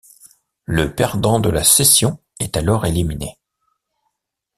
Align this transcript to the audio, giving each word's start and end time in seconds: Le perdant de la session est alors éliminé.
Le 0.65 0.95
perdant 0.95 1.39
de 1.39 1.51
la 1.51 1.63
session 1.63 2.17
est 2.39 2.57
alors 2.57 2.87
éliminé. 2.87 3.37